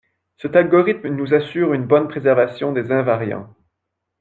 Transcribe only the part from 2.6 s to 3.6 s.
des invariants